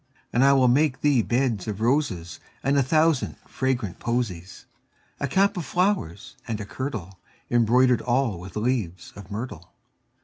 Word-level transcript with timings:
And 0.33 0.43
I 0.43 0.51
will 0.53 0.67
make 0.67 1.01
thee 1.01 1.21
beds 1.21 1.67
of 1.67 1.79
roses 1.79 2.39
And 2.63 2.75
a 2.75 2.81
thousand 2.81 3.35
fragrant 3.45 3.99
posies; 3.99 4.65
10 5.19 5.27
A 5.27 5.29
cap 5.29 5.57
of 5.57 5.63
flowers, 5.65 6.35
and 6.47 6.59
a 6.59 6.65
kirtle 6.65 7.19
Embroider'd 7.51 8.01
all 8.01 8.39
with 8.39 8.55
leaves 8.55 9.13
of 9.15 9.29
myrtle. 9.29 9.73